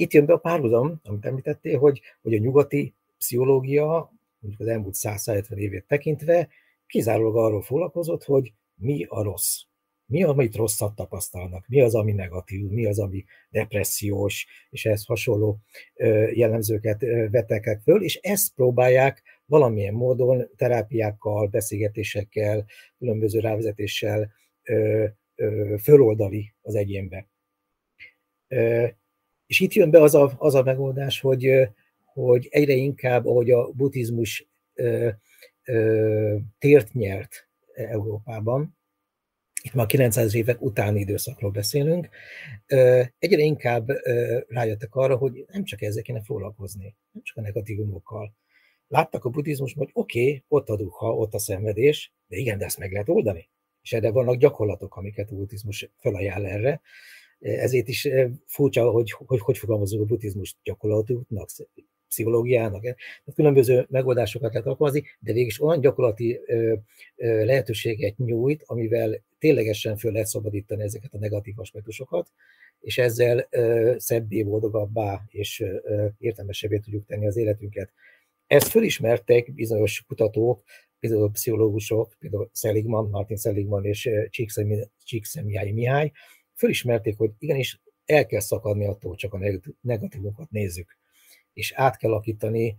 [0.00, 4.94] itt jön be a párhuzam, amit említettél, hogy, hogy a nyugati pszichológia, mondjuk az elmúlt
[4.94, 6.48] 150 évét tekintve,
[6.86, 9.62] kizárólag arról foglalkozott, hogy mi a rossz.
[10.06, 15.04] Mi az, amit rosszat tapasztalnak, mi az, ami negatív, mi az, ami depressziós, és ehhez
[15.04, 15.58] hasonló
[16.32, 22.64] jellemzőket vetekek föl, és ezt próbálják valamilyen módon terápiákkal, beszélgetésekkel,
[22.98, 24.32] különböző rávezetéssel
[25.82, 27.28] föloldani az egyénbe
[29.50, 31.68] És itt jön be az a, az a megoldás, hogy,
[32.04, 35.08] hogy egyre inkább, ahogy a buddhizmus ö,
[35.64, 38.76] ö, tért nyert Európában,
[39.62, 42.08] itt már a 900 évek utáni időszakról beszélünk,
[43.18, 43.88] egyre inkább
[44.48, 48.34] rájöttek arra, hogy nem csak ezzel kéne foglalkozni, nem csak a negatívumokkal.
[48.88, 52.64] Láttak a buddhizmusban, hogy oké, okay, ott a duha, ott a szenvedés, de igen, de
[52.64, 53.48] ezt meg lehet oldani.
[53.82, 56.80] És erre vannak gyakorlatok, amiket a buddhizmus felajánl erre.
[57.40, 58.08] Ezért is
[58.46, 61.48] furcsa, hogy hogy, hogy fogalmazunk a buddhizmus gyakorlatoknak,
[62.08, 62.82] pszichológiának.
[62.82, 66.40] Tehát különböző megoldásokat lehet alkalmazni, de végig olyan gyakorlati
[67.16, 72.30] lehetőséget nyújt, amivel ténylegesen föl lehet szabadítani ezeket a negatív aspektusokat,
[72.80, 73.48] és ezzel
[73.98, 75.64] szebbé, boldogabbá és
[76.18, 77.92] értelmesebbé tudjuk tenni az életünket.
[78.46, 80.62] Ezt fölismertek bizonyos kutatók,
[81.00, 84.10] például pszichológusok, például Seligman, Martin Seligman és
[85.04, 86.12] Csíkszemiály Mihály,
[86.60, 89.38] fölismerték, hogy igenis el kell szakadni attól, csak a
[89.80, 90.98] negatívokat nézzük
[91.52, 92.78] és át kell alakítani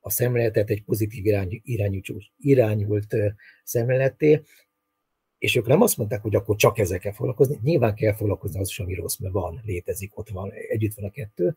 [0.00, 2.00] a szemléletet egy pozitív irányú, irányú,
[2.36, 3.16] irányult
[3.64, 4.42] szemléletté,
[5.38, 8.78] és ők nem azt mondták, hogy akkor csak ezekkel foglalkozni, nyilván kell foglalkozni az is,
[8.78, 11.56] ami rossz, mert van, létezik, ott van, együtt van a kettő,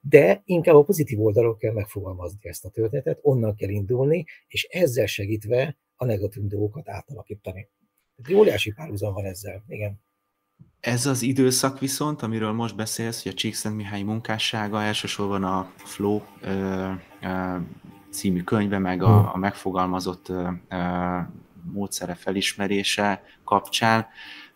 [0.00, 5.06] de inkább a pozitív oldalról kell megfogalmazni ezt a történetet, onnan kell indulni, és ezzel
[5.06, 7.68] segítve a negatív dolgokat átalakítani.
[8.22, 10.00] Tehát óriási párhuzam van ezzel, igen.
[10.80, 16.20] Ez az időszak viszont, amiről most beszélsz, hogy a Csíkszent Mihály munkássága elsősorban a Flow
[16.40, 16.90] ö,
[17.22, 17.56] ö,
[18.10, 19.30] című könyve, meg a, hmm.
[19.32, 21.18] a megfogalmazott ö, ö,
[21.72, 24.06] módszere felismerése kapcsán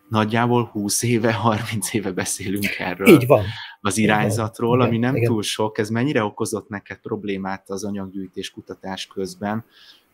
[0.09, 3.45] nagyjából 20 éve, 30 éve beszélünk erről Így van.
[3.81, 5.29] az irányzatról, igen, ami nem igen.
[5.29, 5.79] túl sok.
[5.79, 9.64] Ez mennyire okozott neked problémát az anyaggyűjtés kutatás közben,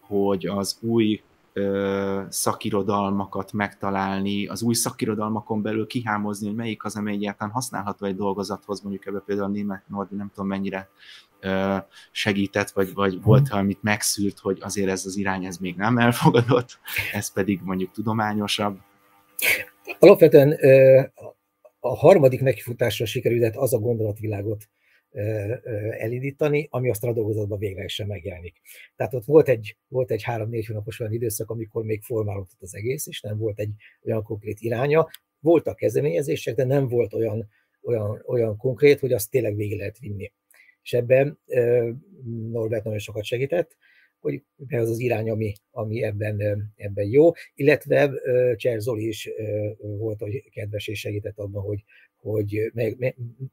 [0.01, 7.15] hogy az új ö, szakirodalmakat megtalálni, az új szakirodalmakon belül kihámozni, hogy melyik az, amely
[7.15, 10.89] egyáltalán használható egy dolgozathoz, mondjuk ebbe például a német Nordi nem tudom mennyire
[11.41, 11.77] ö,
[12.11, 13.25] segített, vagy, vagy mhm.
[13.25, 16.79] volt, amit megszűrt, hogy azért ez az irány ez még nem elfogadott,
[17.13, 18.79] ez pedig mondjuk tudományosabb.
[19.99, 20.57] Alapvetően
[21.81, 24.69] a harmadik nekifutásra sikerült az a gondolatvilágot
[25.99, 28.61] elindítani, ami azt a dolgozatban végre sem megjelenik.
[28.97, 33.07] Tehát ott volt egy, volt egy három-négy hónapos olyan időszak, amikor még formálódott az egész,
[33.07, 33.73] és nem volt egy
[34.05, 35.09] olyan konkrét iránya.
[35.41, 37.49] Voltak kezdeményezések, de nem volt olyan,
[37.83, 40.33] olyan, olyan konkrét, hogy azt tényleg végig lehet vinni.
[40.83, 41.39] És ebben
[42.51, 43.77] Norbert nagyon sokat segített,
[44.21, 46.41] hogy ez az irány, ami, ami ebben,
[46.77, 48.11] ebben jó, illetve
[48.57, 49.31] Cser is
[49.79, 51.85] volt, hogy kedves és segített abban, hogy,
[52.21, 52.97] hogy mely,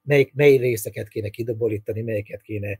[0.03, 2.79] mely, mely részeket kéne kidobolítani, melyeket kéne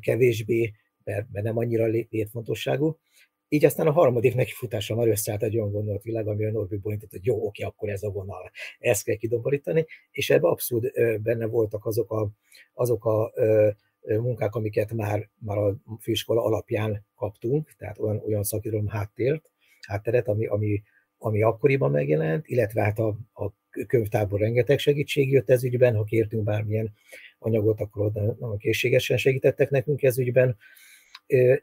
[0.00, 0.72] kevésbé,
[1.04, 2.98] mert, mert nem annyira létfontosságú.
[3.48, 7.26] Így aztán a harmadik nekifutásra már összeállt egy olyan gondolatvilág, ami a Norbi bolintott, hogy
[7.26, 12.10] jó, oké, akkor ez a vonal, ezt kell kidomborítani, és ebben abszolút benne voltak azok
[12.10, 12.30] a,
[12.74, 13.32] azok a
[14.00, 19.50] munkák, amiket már, már a főiskola alapján kaptunk, tehát olyan, olyan szakirodalom háttért,
[19.86, 20.82] hátteret, ami, ami,
[21.18, 23.52] ami akkoriban megjelent, illetve hát a, a
[23.86, 26.92] könyvtárból rengeteg segítség jött ez ügyben, ha kértünk bármilyen
[27.38, 30.56] anyagot, akkor nagyon készségesen segítettek nekünk ez ügyben,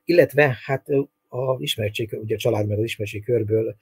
[0.05, 0.87] illetve hát
[1.27, 3.75] a ismertség, ugye a család meg az ismertség körből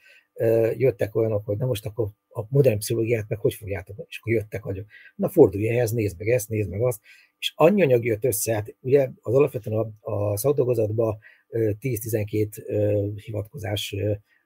[0.78, 4.64] jöttek olyanok, hogy na most akkor a modern pszichológiát meg hogy fogjátok, és akkor jöttek
[4.64, 4.86] vagyok.
[5.16, 7.00] Na fordulj ehhez, nézd meg ezt, nézd meg azt,
[7.40, 11.18] és annyi anyag jött össze, hát ugye az alapvetően a, a szakdolgozatban
[11.52, 13.96] 10-12 hivatkozás,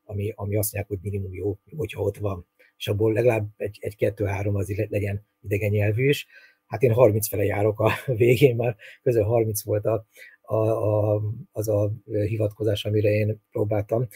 [0.08, 3.96] ami, ami azt mondják, hogy minimum jó, hogyha ott van, és abból legalább egy, egy
[3.96, 6.28] kettő-három az legyen idegen nyelvű is.
[6.65, 7.91] Hát én 30 fele járok a
[8.24, 10.06] végén, már közel 30 volt a,
[10.41, 14.08] a, a, az a hivatkozás, amire én próbáltam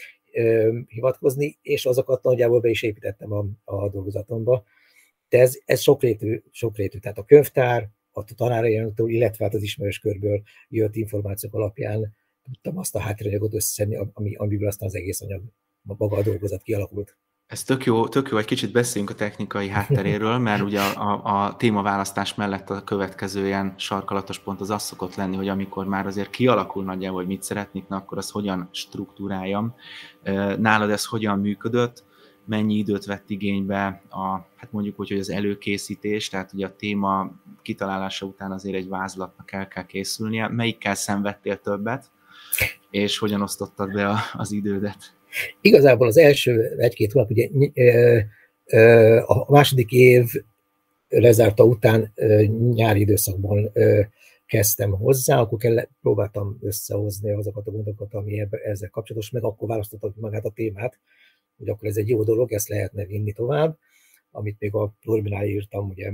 [0.86, 4.64] hivatkozni, és azokat nagyjából be is építettem a, a dolgozatomba.
[5.28, 10.42] De ez, ez sokrétű, sokrétű, tehát a könyvtár, a tanárainktól, illetve hát az ismerős körből
[10.68, 15.42] jött információk alapján tudtam azt a háttéranyagot összeszedni, ami, amiből aztán az egész anyag,
[15.82, 17.16] maga a dolgozat kialakult.
[17.46, 21.44] Ez tök jó, tök jó, egy kicsit beszéljünk a technikai hátteréről, mert ugye a, a,
[21.44, 26.06] a témaválasztás mellett a következő ilyen sarkalatos pont az az szokott lenni, hogy amikor már
[26.06, 29.74] azért kialakul nagyjából, hogy mit szeretnék, na akkor azt hogyan struktúráljam.
[30.58, 32.04] Nálad ez hogyan működött,
[32.44, 37.30] mennyi időt vett igénybe a, hát mondjuk úgy, hogy az előkészítés, tehát ugye a téma
[37.62, 40.48] kitalálása után azért egy vázlatnak el kell készülnie.
[40.48, 42.10] Melyikkel szenvedtél többet,
[42.90, 45.14] és hogyan osztottad be a, az idődet?
[45.60, 47.48] Igazából az első egy-két hónap, ugye
[49.26, 50.24] a második év
[51.08, 52.12] lezárta után
[52.72, 53.72] nyári időszakban
[54.46, 59.68] kezdtem hozzá, akkor kell, próbáltam összehozni azokat a gondokat, ami ebbe, ezzel kapcsolatos, meg akkor
[59.68, 60.98] választottam magát a témát,
[61.58, 63.78] hogy akkor ez egy jó dolog, ezt lehetne vinni tovább,
[64.30, 66.12] amit még a Plurbinál írtam, ugye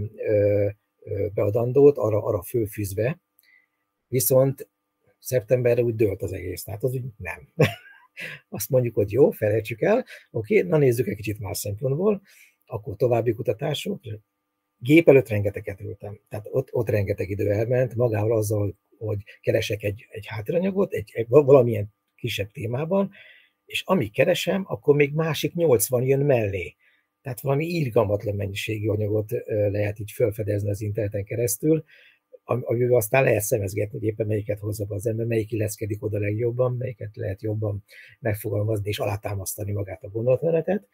[1.34, 3.20] beadandót, arra, arra főfűzve,
[4.08, 4.68] viszont
[5.18, 7.48] szeptemberre úgy dőlt az egész, tehát az úgy nem.
[8.48, 12.22] Azt mondjuk, hogy jó, felejtsük el, oké, na nézzük egy kicsit más szempontból,
[12.66, 14.00] akkor további kutatások,
[14.78, 20.06] gép előtt rengeteget ültem, tehát ott, ott rengeteg idő elment, magával azzal, hogy keresek egy,
[20.10, 23.10] egy háttéranyagot, egy, egy, valamilyen kisebb témában,
[23.64, 26.76] és amíg keresem, akkor még másik 80 jön mellé.
[27.22, 31.84] Tehát valami írgalmatlan mennyiségű anyagot lehet így felfedezni az interneten keresztül,
[32.48, 36.76] amivel aztán lehet szemezgetni, hogy éppen melyiket hozza be az ember, melyik illeszkedik oda legjobban,
[36.76, 37.84] melyiket lehet jobban
[38.20, 40.88] megfogalmazni és alátámasztani magát a gondolatmenetet.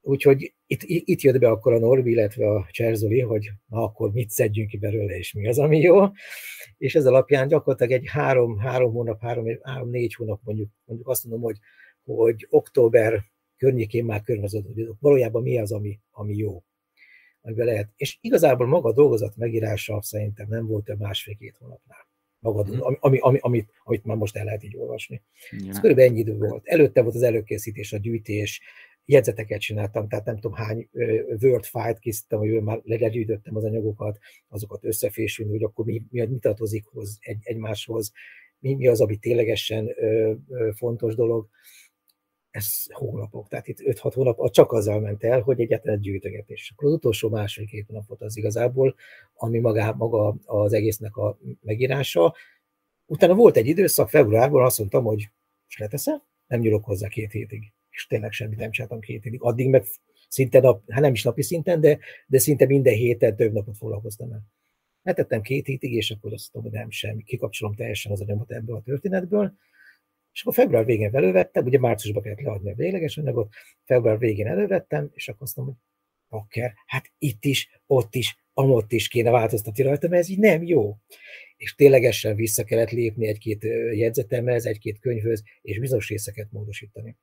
[0.00, 4.30] Úgyhogy itt, itt jött be akkor a Norbi, illetve a Cserzoli, hogy na akkor mit
[4.30, 6.06] szedjünk ki belőle, és mi az, ami jó.
[6.76, 11.24] És ez alapján gyakorlatilag egy három, három hónap, három, három, négy hónap mondjuk, mondjuk azt
[11.24, 11.58] mondom, hogy,
[12.04, 13.24] hogy október
[13.56, 16.62] környékén már környezett, hogy valójában mi az, ami, ami jó,
[17.48, 17.88] amiben lehet.
[17.96, 22.06] És igazából maga a dolgozat megírása szerintem nem volt több másfél-két hónapnál.
[22.38, 22.80] Magad, mhm.
[22.80, 25.22] ami, ami, ami, amit, amit már most el lehet így olvasni.
[25.50, 25.68] Ja.
[25.68, 26.66] Ez körülbelül ennyi idő volt.
[26.66, 28.60] Előtte volt az előkészítés, a gyűjtés,
[29.04, 30.88] jegyzeteket csináltam, tehát nem tudom hány
[31.40, 36.38] Word file-t készítettem, hogy már legyűjtöttem az anyagokat, azokat összefésülni, hogy akkor mi, mi, mi
[36.38, 38.12] tartozik hoz, egy, egymáshoz,
[38.58, 41.48] mi, mi az, ami ténylegesen ö, ö, fontos dolog.
[42.58, 46.72] Ez hónapok, tehát itt 5-6 hónap csak azzal ment el, hogy egyetlen gyűjtögetés.
[46.74, 48.94] Akkor az utolsó második két napot az igazából,
[49.34, 52.34] ami maga, maga az egésznek a megírása.
[53.06, 55.28] Utána volt egy időszak, februárban azt mondtam, hogy
[55.64, 59.42] most leteszem, nem nyúlok hozzá két hétig és tényleg semmit nem csináltam két évig.
[59.42, 59.84] Addig meg
[60.28, 64.32] szinte nap, hát nem is napi szinten, de, de szinte minden héten több napot foglalkoztam
[64.32, 64.42] el.
[65.02, 68.76] Letettem két hétig, és akkor azt mondom, hogy nem semmi, kikapcsolom teljesen az anyagot ebből
[68.76, 69.54] a történetből,
[70.38, 73.48] és akkor február végén elővettem, ugye márciusban kellett leadni a végleges anyagot,
[73.84, 75.84] február végén elővettem, és akkor azt mondom, hogy
[76.28, 80.62] pakker, hát itt is, ott is, amott is kéne változtatni rajta, mert ez így nem
[80.62, 80.96] jó.
[81.56, 87.16] És ténylegesen vissza kellett lépni egy-két jegyzetemhez, egy-két könyvhöz, és bizonyos részeket módosítani.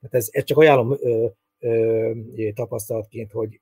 [0.00, 2.12] Tehát ez, ez csak ajánlom ö, ö,
[2.54, 3.60] tapasztalatként, hogy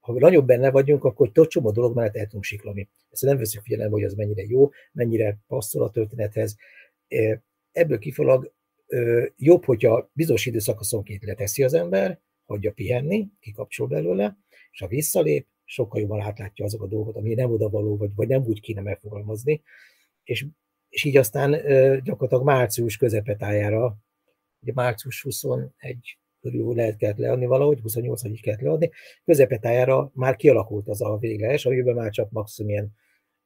[0.00, 2.88] ha nagyobb benne vagyunk, akkor tot csomó dolog mellett el tudunk siklani.
[3.10, 6.56] Ezt nem veszük figyelembe, hogy az mennyire jó, mennyire passzol a történethez.
[7.78, 8.52] Ebből kifolag
[9.36, 14.38] jobb, hogyha bizonyos időszakaszonként leteszi az ember, hagyja pihenni, kikapcsol belőle,
[14.70, 18.44] és ha visszalép, sokkal jobban átlátja azok a dolgokat, ami nem odavaló, vagy, vagy nem
[18.44, 19.62] úgy kéne megfogalmazni,
[20.24, 20.46] és,
[20.88, 21.50] és így aztán
[22.02, 23.96] gyakorlatilag március közepetájára
[24.60, 25.70] ugye március 21
[26.40, 28.90] körül lehet kellett leadni valahogy, 28 így kellett leadni,
[29.24, 32.92] közepetájára már kialakult az a végleges, amiben már csak maximum ilyen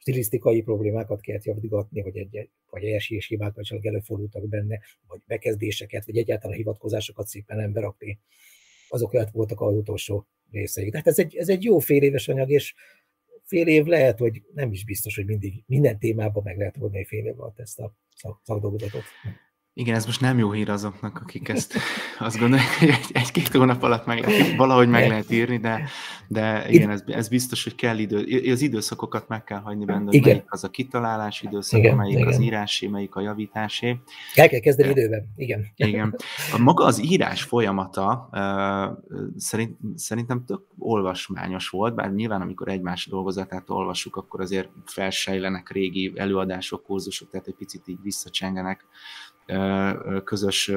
[0.02, 6.16] stilisztikai problémákat kellett javítgatni, vagy, egy, vagy és hibák, csak előfordultak benne, vagy bekezdéseket, vagy
[6.16, 8.18] egyáltalán hivatkozásokat szépen nem berakni.
[8.88, 10.90] Azok lehet voltak az utolsó részei.
[10.90, 12.74] Tehát ez egy, ez egy jó fél éves anyag, és
[13.42, 17.26] fél év lehet, hogy nem is biztos, hogy mindig minden témában meg lehet volna fél
[17.26, 17.96] év alatt ezt a
[18.42, 19.02] szakdolgozatot.
[19.74, 21.74] Igen, ez most nem jó hír azoknak, akik ezt
[22.18, 25.84] azt gondolják, hogy egy, egy-két hónap alatt meg lehet, valahogy meg lehet írni, de,
[26.28, 30.14] de igen, ez, ez biztos, hogy kell idő, az időszakokat meg kell hagyni benne, hogy
[30.14, 30.28] igen.
[30.28, 32.26] melyik az a kitalálás időszak, igen, melyik igen.
[32.26, 33.98] az írásé, melyik a javításé.
[34.34, 35.66] El kell kezdeni időben, igen.
[35.76, 36.16] Igen.
[36.52, 43.06] A maga az írás folyamata uh, szerint, szerintem tök olvasmányos volt, bár nyilván amikor egymás
[43.06, 48.86] dolgozatát olvassuk, akkor azért felsejlenek régi előadások, kurzusok, tehát egy picit így visszacsengenek
[50.24, 50.72] közös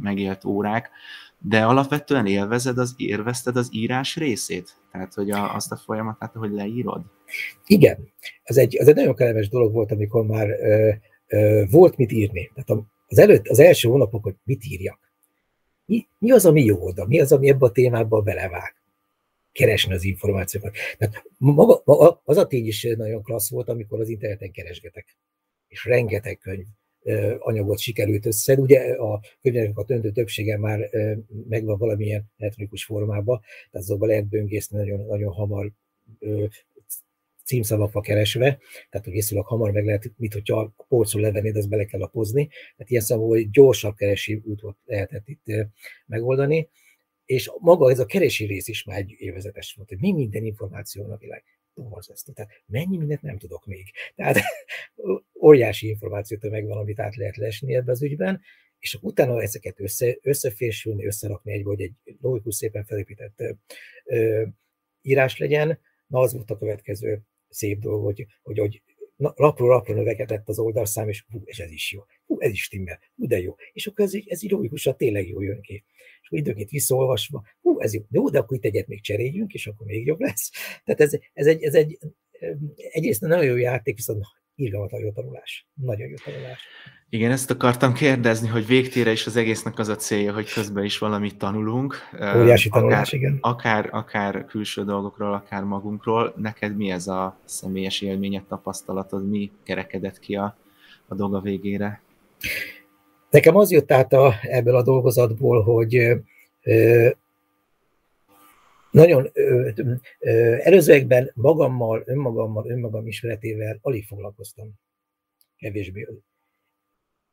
[0.00, 0.90] megélt órák,
[1.38, 4.76] de alapvetően élvezed az, érvezted az írás részét?
[4.92, 7.02] Tehát, hogy a, azt a folyamatát, hogy leírod?
[7.66, 8.08] Igen.
[8.42, 10.90] Ez egy, ez egy nagyon kellemes dolog volt, amikor már ö,
[11.26, 12.50] ö, volt mit írni.
[12.54, 15.12] Tehát az, előtt, az első hónapok, hogy mit írjak.
[15.86, 17.06] Mi, mi az, ami jó oda?
[17.06, 18.74] Mi az, ami ebbe a témába belevág?
[19.52, 20.76] Keresni az információkat.
[20.98, 21.82] Tehát maga,
[22.24, 25.16] az a tény is nagyon klassz volt, amikor az interneten keresgetek.
[25.68, 26.66] És rengeteg könyv
[27.38, 28.54] anyagot sikerült össze.
[28.54, 30.90] Ugye a könyveknek a töntő többsége már
[31.48, 35.72] megvan valamilyen elektronikus formában, tehát azokban lehet böngészni nagyon, nagyon hamar
[37.44, 38.58] címszavakba keresve,
[38.90, 42.46] tehát hogy viszonylag hamar meg lehet, mint hogyha a polcról levennéd, azt bele kell lapozni.
[42.46, 45.44] Tehát ilyen szempontból egy gyorsabb keresi útot lehetett itt
[46.06, 46.68] megoldani,
[47.24, 51.10] és maga ez a keresi rész is már egy élvezetes volt, hogy mi minden információ
[51.10, 52.32] a világ borzasztó.
[52.32, 53.84] Tehát mennyi mindent nem tudok még.
[54.14, 54.38] Tehát
[55.46, 58.40] óriási információt megvan, amit át lehet lesni ebbe az ügyben,
[58.78, 63.42] és utána ezeket össze, összefésülni, összerakni egy, vagy egy logikus, szépen felépített
[64.04, 64.46] ö,
[65.02, 68.82] írás legyen, na az volt a következő szép dolog, hogy, hogy, hogy
[69.16, 73.26] lapról lapra növekedett az oldalszám, és hú, ez is jó, hú, ez is stimmel, hú,
[73.26, 73.54] de jó.
[73.72, 75.84] És akkor ez, ez így logikusan tényleg jó jön ki.
[76.20, 79.66] és akkor időnként visszaolvasva, hú, ez jó, jó, de akkor itt egyet még cseréljünk, és
[79.66, 80.50] akkor még jobb lesz.
[80.84, 81.98] Tehát ez, ez, egy, ez egy,
[82.76, 84.24] egyrészt nagyon jó játék, viszont
[84.54, 85.66] irgalmatlan jó tanulás.
[85.74, 86.66] Nagyon jó tanulás.
[87.08, 90.98] Igen, ezt akartam kérdezni, hogy végtére is az egésznek az a célja, hogy közben is
[90.98, 91.96] valamit tanulunk.
[92.36, 93.38] Óriási tanulás, akár, igen.
[93.40, 96.34] Akár, akár külső dolgokról, akár magunkról.
[96.36, 100.56] Neked mi ez a személyes élményed, tapasztalatod, mi kerekedett ki a,
[101.08, 102.02] a dolga végére?
[103.30, 105.94] Nekem az jött át a, ebből a dolgozatból, hogy
[106.62, 107.08] ö,
[108.94, 109.70] nagyon ö,
[110.18, 114.72] ö, előzőekben magammal, önmagammal, önmagam ismeretével alig foglalkoztam.
[115.56, 116.06] Kevésbé.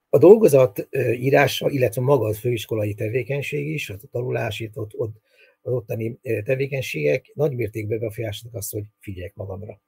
[0.09, 5.21] A dolgozat írása, illetve maga az főiskolai tevékenység is, a tanulás, itt ott, ott,
[5.61, 9.81] az ottani tevékenységek nagy mértékben befolyásoltak azt, hogy figyeljek magamra.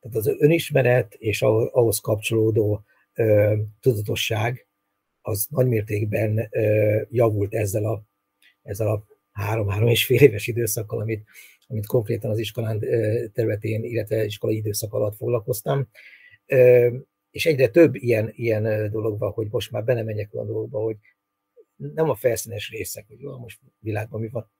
[0.00, 4.66] Tehát az önismeret és ahhoz kapcsolódó ö, tudatosság
[5.20, 6.48] az nagy mértékben
[7.10, 8.02] javult ezzel a,
[8.62, 11.24] ezzel a három-három és fél éves időszakkal, amit,
[11.68, 12.80] amit konkrétan az iskolán
[13.32, 15.88] területén, illetve iskolai időszak alatt foglalkoztam.
[17.30, 20.96] És egyre több ilyen, ilyen dolog van, hogy most már benemenjek olyan dolgokba, hogy
[21.76, 24.50] nem a felszínes részek, hogy jó, most világban mi van,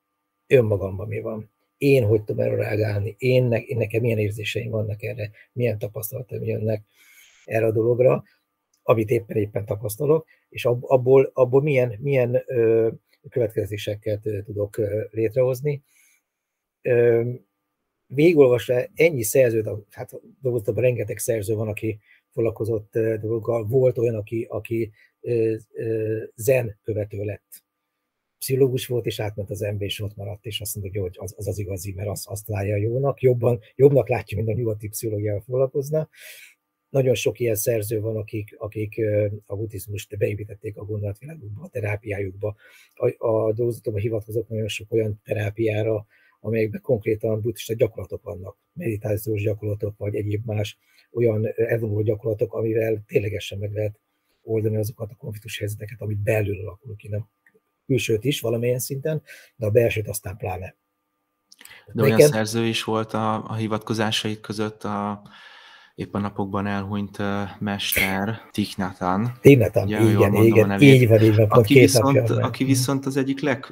[0.47, 1.51] önmagamban mi van.
[1.77, 6.43] Én hogy tudom erre reagálni, én, ne, én nekem milyen érzéseim vannak erre, milyen tapasztalataim
[6.43, 6.83] jönnek
[7.45, 8.23] erre a dologra,
[8.83, 12.43] amit éppen éppen tapasztalok, és abból, abból milyen, milyen
[13.29, 14.77] következéseket tudok
[15.11, 15.83] létrehozni.
[18.05, 21.99] Végigolvasva ennyi szerzőt, hát dolgoztam, rengeteg szerző van, aki
[22.31, 24.91] foglalkozott dologgal, volt olyan, aki, aki
[26.35, 27.63] zen követő lett.
[28.37, 31.47] Pszichológus volt, és átment az ember, és ott maradt, és azt mondta, hogy az az,
[31.47, 36.09] az igazi, mert azt, azt találja jónak, jobban, jobbnak látja, mint a nyugati pszichológiával foglalkozna.
[36.93, 39.01] Nagyon sok ilyen szerző van, akik, akik
[39.45, 42.55] a buddhizmust beépítették a gondolatvilágukba, a terápiájukba.
[42.93, 46.05] A, a dolgozatomban hivatkozok nagyon sok olyan terápiára,
[46.39, 50.77] amelyekben konkrétan buddhista gyakorlatok vannak, meditációs gyakorlatok, vagy egyéb más
[51.11, 53.99] olyan elvonuló gyakorlatok, amivel ténylegesen meg lehet
[54.41, 57.29] oldani azokat a konfliktus helyzeteket, amit belül alakul ki, nem
[57.85, 59.21] külsőt is valamilyen szinten,
[59.55, 60.75] de a belsőt aztán pláne.
[61.93, 62.31] De olyan Nekem...
[62.31, 65.21] szerző is volt a, a hivatkozásait között a
[65.95, 67.25] épp a napokban elhunyt uh,
[67.59, 69.31] mester, Tiknatan.
[69.41, 71.47] Tiknatan, igen, igen, így van, így van.
[71.49, 73.67] Aki viszont, aki viszont az egyik leg,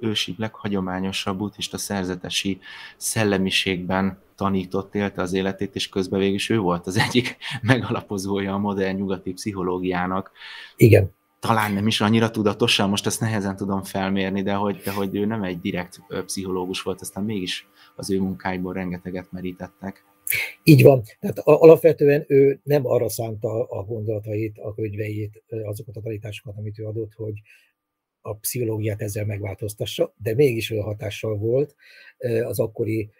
[0.00, 2.58] ősibb, leghagyományosabb buddhista szerzetesi
[2.96, 8.58] szellemiségben tanított, élte az életét, és közben végül is ő volt az egyik megalapozója a
[8.58, 10.30] modern nyugati pszichológiának.
[10.76, 11.14] Igen.
[11.40, 15.24] Talán nem is annyira tudatosan, most ezt nehezen tudom felmérni, de hogy, de hogy ő
[15.24, 20.04] nem egy direkt pszichológus volt, aztán mégis az ő munkáiból rengeteget merítettek.
[20.62, 21.02] Így van.
[21.20, 26.84] Tehát alapvetően ő nem arra szánta a gondolatait, a könyveit, azokat a tanításokat, amit ő
[26.84, 27.34] adott, hogy
[28.20, 31.74] a pszichológiát ezzel megváltoztassa, de mégis olyan hatással volt
[32.44, 33.10] az akkori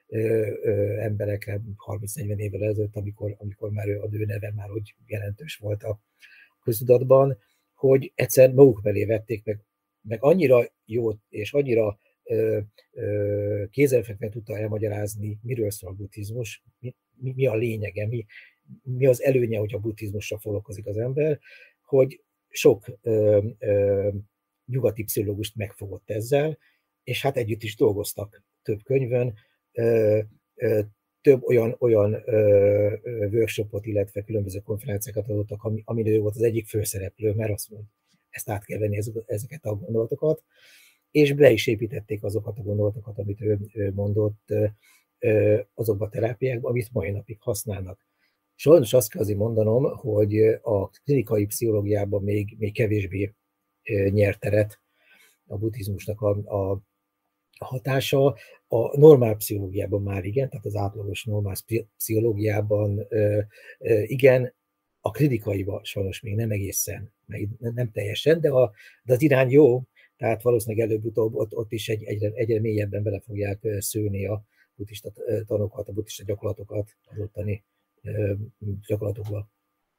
[0.98, 5.82] emberekre 30-40 évvel ezelőtt, amikor, amikor már ő, a ő neve már úgy jelentős volt
[5.82, 6.00] a
[6.62, 7.38] köztudatban,
[7.74, 9.60] hogy egyszer maguk belé vették meg,
[10.02, 11.98] meg annyira jót és annyira
[13.70, 18.26] kézzelfekvően tudta elmagyarázni, miről szól a buddhizmus, mi, mi, mi a lényege, mi,
[18.82, 21.38] mi az előnye, hogy a buddhizmusra foglalkozik az ember,
[21.82, 24.08] hogy sok ö, ö,
[24.66, 26.58] nyugati pszichológust megfogott ezzel,
[27.02, 29.34] és hát együtt is dolgoztak több könyvön,
[29.72, 30.20] ö,
[30.54, 30.80] ö,
[31.20, 32.96] több olyan, olyan ö,
[33.30, 37.90] workshopot, illetve különböző konferenciákat adottak, ami, amin ő volt az egyik főszereplő, mert azt mondta,
[38.30, 40.44] ezt át kell venni ezeket a gondolatokat,
[41.16, 43.58] és be is építették azokat a gondolatokat, amit ő,
[43.94, 44.52] mondott
[45.74, 48.06] azokba a terápiákba, amit mai napig használnak.
[48.54, 53.34] Sajnos azt kell azért mondanom, hogy a klinikai pszichológiában még, még kevésbé
[54.10, 54.80] nyert teret
[55.46, 56.82] a buddhizmusnak a, a
[57.58, 58.36] hatása.
[58.66, 61.54] A normál pszichológiában már igen, tehát az átlagos normál
[61.96, 63.06] pszichológiában
[64.02, 64.54] igen,
[65.00, 67.12] a klinikaiban sajnos még nem egészen,
[67.58, 69.82] nem teljesen, de, a, de az irány jó,
[70.16, 74.42] tehát valószínűleg előbb-utóbb ott, ott is egy, egyre, egyre mélyebben bele fogják szőni a
[74.74, 75.12] buddhista
[75.46, 77.64] tanokat, a buddhista gyakorlatokat az ottani
[78.86, 79.48] gyakorlatokba.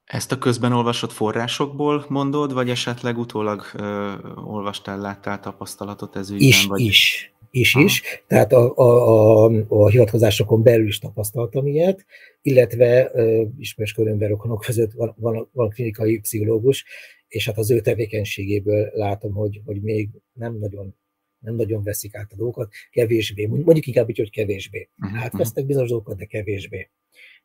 [0.07, 6.47] Ezt a közben olvasott forrásokból mondod, vagy esetleg utólag ö, olvastál, láttál tapasztalatot ez ügyben?
[6.47, 6.81] Is, vagy...
[6.81, 7.83] is, is, Aha.
[7.83, 8.23] is.
[8.27, 12.05] Tehát a, a, a, a hivatkozásokon belül is tapasztaltam ilyet,
[12.41, 16.85] illetve ö, ismerős körömben rokonok között van, van, van klinikai pszichológus,
[17.27, 20.95] és hát az ő tevékenységéből látom, hogy, hogy még nem nagyon
[21.39, 24.89] nem nagyon veszik át a dolgokat, kevésbé, mondjuk inkább így, hogy kevésbé.
[24.97, 25.23] Uh-huh.
[25.23, 26.89] Átvesznek bizonyos dolgokat, de kevésbé.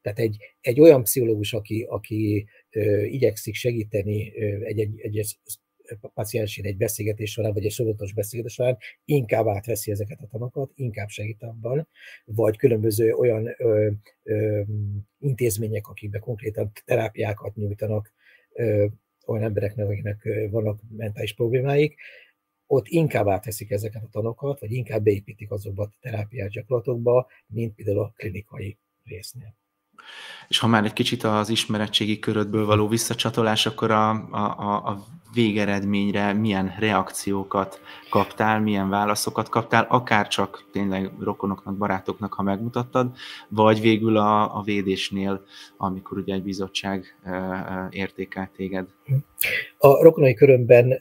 [0.01, 5.39] Tehát egy, egy olyan pszichológus, aki, aki ö, igyekszik segíteni ö, egy, egy, egy
[6.15, 11.09] paciensén egy beszélgetés során, vagy egy sorozatos beszélgetés során inkább átveszi ezeket a tanokat, inkább
[11.09, 11.89] segít abban,
[12.25, 13.91] vagy különböző olyan ö,
[14.23, 14.63] ö,
[15.19, 18.13] intézmények, akikbe konkrétan terápiákat nyújtanak
[18.53, 18.87] ö,
[19.27, 21.97] olyan embereknek, akiknek vannak mentális problémáik,
[22.67, 27.99] ott inkább átveszik ezeket a tanokat, vagy inkább beépítik azokba a terápiás gyakorlatokba, mint például
[27.99, 29.55] a klinikai résznél.
[30.49, 36.33] És ha már egy kicsit az ismeretségi körödből való visszacsatolás, akkor a, a, a végeredményre
[36.33, 37.81] milyen reakciókat
[38.11, 43.17] kaptál, milyen válaszokat kaptál, akár csak tényleg rokonoknak, barátoknak, ha megmutattad,
[43.49, 45.45] vagy végül a, a védésnél,
[45.77, 47.19] amikor ugye egy bizottság
[47.91, 48.87] értékelt téged?
[49.79, 51.01] A rokonai körömben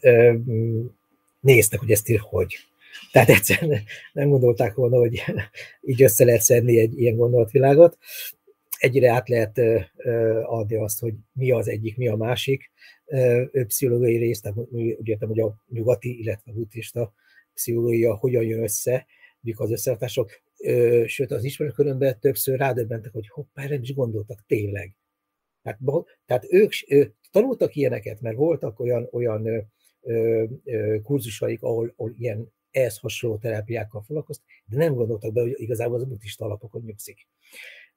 [1.40, 2.58] néztek, hogy ezt ír hogy.
[3.12, 3.82] Tehát egyszerűen
[4.14, 5.24] nem gondolták volna, hogy
[5.82, 7.98] így össze lehet szedni egy ilyen gondolatvilágot.
[8.82, 9.62] Egyre át lehet
[10.44, 12.72] adni azt, hogy mi az egyik, mi a másik
[13.68, 17.14] pszichológiai rész, tehát úgy értem, hogy a nyugati, illetve a buddhista
[17.54, 19.06] pszichológia hogyan jön össze,
[19.40, 20.30] mik az összehatások.
[21.06, 24.96] Sőt, az ismerőkörömben többször rádöbbentek, hogy hoppá, erre is gondoltak, tényleg.
[25.62, 25.80] Tehát,
[26.26, 29.72] tehát ők, ők tanultak ilyeneket, mert voltak olyan, olyan
[31.04, 36.04] kurzusaik, ahol, ahol ilyen ehhez hasonló terápiákkal foglalkoztak, de nem gondoltak be, hogy igazából az
[36.04, 37.28] buddhista alapokon nyugszik.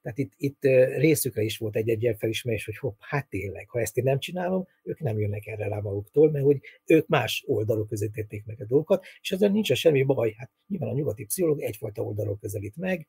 [0.05, 0.61] Tehát itt, itt
[0.97, 4.67] részükre is volt egy egy felismerés, hogy hopp, hát tényleg, ha ezt én nem csinálom,
[4.83, 8.65] ők nem jönnek erre rá maguktól, mert hogy ők más oldalok közé tették meg a
[8.65, 10.33] dolgokat, és ezzel nincs semmi baj.
[10.37, 13.07] Hát nyilván a nyugati pszichológ egyfajta oldalról közelít meg,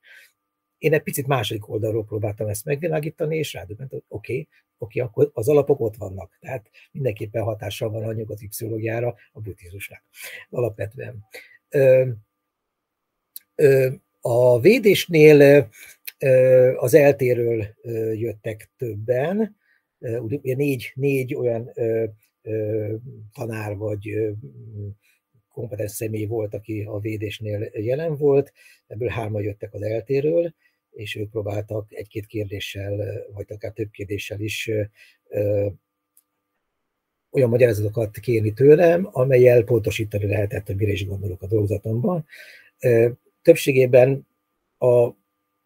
[0.77, 5.11] én egy picit második oldalról próbáltam ezt megvilágítani, és rádöbbent, hogy oké, okay, oké, okay,
[5.11, 6.37] akkor az alapok ott vannak.
[6.39, 10.03] Tehát mindenképpen hatással van a nyugati pszichológiára a buddhizmusnak
[10.49, 11.25] alapvetően.
[11.69, 12.09] Ö,
[13.55, 13.89] ö,
[14.21, 15.69] a védésnél
[16.75, 17.65] az eltéről
[18.13, 19.57] jöttek többen,
[19.99, 21.71] ugye négy, négy olyan
[23.33, 24.33] tanár vagy
[25.49, 28.53] kompetens személy volt, aki a védésnél jelen volt,
[28.87, 30.53] ebből hárma jöttek az eltéről,
[30.91, 34.71] és ők próbáltak egy-két kérdéssel, vagy akár több kérdéssel is
[37.29, 42.25] olyan magyarázatokat kérni tőlem, amelyel pontosítani lehetett, hogy mire is gondolok a dolgozatomban.
[43.41, 44.27] Többségében
[44.77, 45.09] a,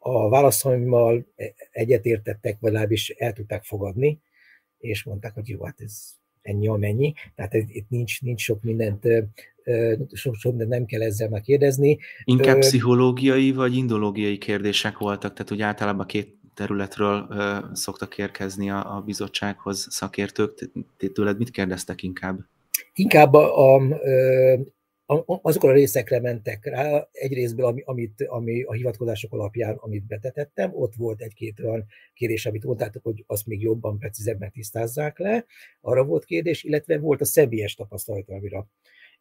[0.04, 1.26] a válaszaimmal
[1.72, 4.20] egyetértettek, vagy legalábbis el tudták fogadni,
[4.78, 9.04] és mondták, hogy jó, hát ez ennyi amennyi, tehát itt nincs, nincs sok mindent,
[10.12, 12.00] sok, sok mindent nem kell ezzel már kérdezni.
[12.24, 17.28] Inkább pszichológiai vagy indológiai kérdések voltak, tehát úgy általában két területről
[17.74, 20.72] szoktak érkezni a, a bizottsághoz szakértők.
[21.14, 22.40] Tőled mit kérdeztek inkább?
[22.94, 23.82] Inkább a, a,
[25.26, 30.96] azokra a részekre mentek rá, egy részből, amit, ami a hivatkozások alapján, amit betetettem, ott
[30.96, 35.46] volt egy-két olyan kérdés, amit mondtátok, hogy azt még jobban, precízebben tisztázzák le,
[35.82, 38.68] arra volt kérdés, illetve volt a személyes tapasztalat, amire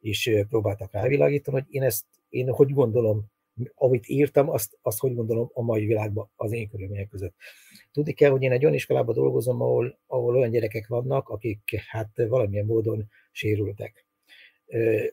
[0.01, 3.25] is próbáltak rávilágítani, hogy én ezt, én hogy gondolom,
[3.75, 7.35] amit írtam, azt, azt hogy gondolom a mai világban az én körülmények között.
[7.93, 12.11] Tudni kell, hogy én egy olyan iskolában dolgozom, ahol, ahol olyan gyerekek vannak, akik hát
[12.29, 14.09] valamilyen módon sérültek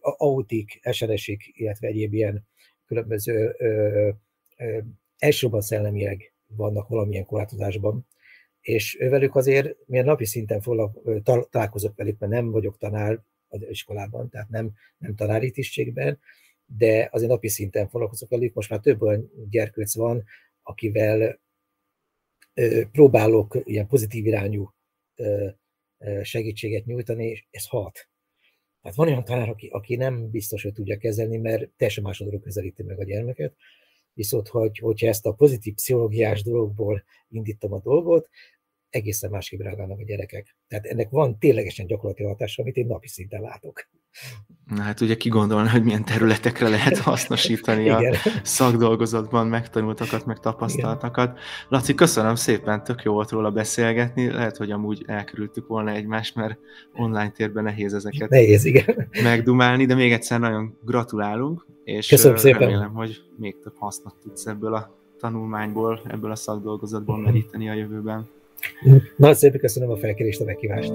[0.01, 2.47] autik, SRS-ik, illetve egyéb ilyen
[2.85, 3.55] különböző
[5.17, 8.07] elsősorban szellemileg vannak valamilyen korlátozásban,
[8.61, 14.29] és velük azért milyen napi szinten foglalko- találkozok velük, mert nem vagyok tanár az iskolában,
[14.29, 16.19] tehát nem, nem tanári tisztségben,
[16.65, 18.53] de azért napi szinten foglalkozok velük.
[18.53, 20.23] Most már több olyan gyerkőc van,
[20.61, 21.39] akivel
[22.91, 24.73] próbálok ilyen pozitív irányú
[26.21, 28.09] segítséget nyújtani, és ez hat.
[28.87, 32.83] Tehát van olyan tanár, aki, aki nem biztos, hogy tudja kezelni, mert teljesen másodról közelíti
[32.83, 33.55] meg a gyermeket,
[34.13, 38.29] viszont hogy, hogyha ezt a pozitív pszichológiás dologból indítom a dolgot,
[38.89, 40.55] egészen másképp reagálnak a gyerekek.
[40.67, 43.89] Tehát ennek van ténylegesen gyakorlati hatása, amit én napi szinten látok.
[44.75, 48.01] Na hát ugye ki gondolna, hogy milyen területekre lehet hasznosítani a
[48.43, 51.29] szakdolgozatban megtanultakat, meg tapasztaltakat.
[51.31, 51.41] Igen.
[51.69, 54.31] Laci, köszönöm szépen, tök jó volt róla beszélgetni.
[54.31, 56.57] Lehet, hogy amúgy elkerültük volna egymást, mert
[56.93, 59.09] online térben nehéz ezeket nehéz, igen.
[59.23, 62.59] megdumálni, de még egyszer nagyon gratulálunk, és köszönöm szépen.
[62.59, 68.29] remélem, hogy még több hasznot tudsz ebből a tanulmányból, ebből a szakdolgozatból meríteni a jövőben.
[69.15, 70.93] Nagyon szépen köszönöm a felkérést, a meghívást.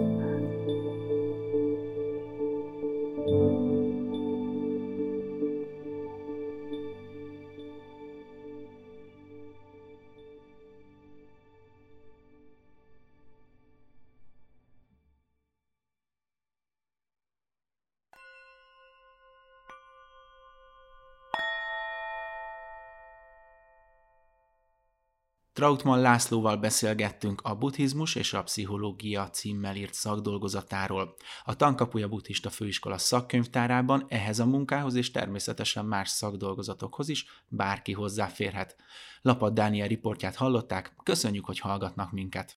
[25.62, 31.14] Trautmann Lászlóval beszélgettünk a buddhizmus és a pszichológia címmel írt szakdolgozatáról.
[31.44, 38.76] A Tankapuja Buddhista Főiskola szakkönyvtárában ehhez a munkához és természetesen más szakdolgozatokhoz is bárki hozzáférhet.
[39.20, 42.50] Lapad Dániel riportját hallották, köszönjük, hogy hallgatnak minket!